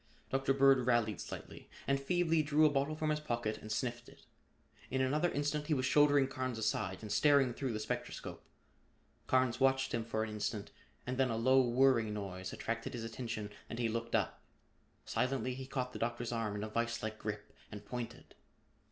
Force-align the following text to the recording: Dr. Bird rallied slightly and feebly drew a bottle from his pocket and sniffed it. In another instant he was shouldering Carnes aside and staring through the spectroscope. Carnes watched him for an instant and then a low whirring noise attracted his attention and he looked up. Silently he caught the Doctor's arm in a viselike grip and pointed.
Dr. 0.31 0.55
Bird 0.55 0.87
rallied 0.87 1.21
slightly 1.21 1.69
and 1.87 1.99
feebly 2.01 2.41
drew 2.41 2.65
a 2.65 2.71
bottle 2.71 2.95
from 2.95 3.11
his 3.11 3.19
pocket 3.19 3.59
and 3.59 3.71
sniffed 3.71 4.09
it. 4.09 4.23
In 4.89 4.99
another 4.99 5.29
instant 5.29 5.67
he 5.67 5.75
was 5.75 5.85
shouldering 5.85 6.27
Carnes 6.27 6.57
aside 6.57 7.03
and 7.03 7.11
staring 7.11 7.53
through 7.53 7.71
the 7.71 7.79
spectroscope. 7.79 8.43
Carnes 9.27 9.59
watched 9.59 9.91
him 9.93 10.03
for 10.03 10.23
an 10.23 10.31
instant 10.31 10.71
and 11.05 11.19
then 11.19 11.29
a 11.29 11.37
low 11.37 11.61
whirring 11.61 12.15
noise 12.15 12.51
attracted 12.51 12.93
his 12.95 13.03
attention 13.03 13.51
and 13.69 13.77
he 13.77 13.89
looked 13.89 14.15
up. 14.15 14.41
Silently 15.05 15.53
he 15.53 15.67
caught 15.67 15.93
the 15.93 15.99
Doctor's 15.99 16.31
arm 16.31 16.55
in 16.55 16.63
a 16.63 16.69
viselike 16.69 17.19
grip 17.19 17.53
and 17.71 17.85
pointed. 17.85 18.33